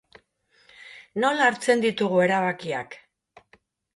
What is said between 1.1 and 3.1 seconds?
Nola hartzen ditugu erabakiak?